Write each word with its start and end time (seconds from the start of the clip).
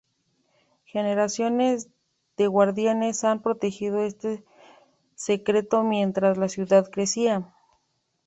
Generaciones 0.85 1.87
de 2.35 2.47
guardianes 2.47 3.23
han 3.23 3.39
protegido 3.43 3.99
este 3.99 4.43
secreto 5.13 5.83
mientras 5.83 6.39
la 6.39 6.49
ciudad 6.49 6.89
crecía. 6.89 7.53